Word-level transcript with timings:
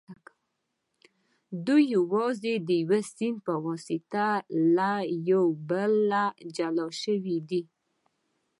دوی 1.65 1.83
یوازې 1.95 2.53
د 2.67 2.69
یوه 2.83 2.99
سیند 3.13 3.37
په 3.45 3.53
واسطه 3.65 4.27
له 4.75 4.93
یو 5.31 5.43
بله 5.69 6.23
جلا 6.55 6.87
شوي 7.01 7.37
دي 7.49 7.61